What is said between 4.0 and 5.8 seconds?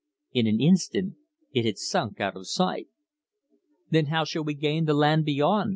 how shall we gain the land beyond?"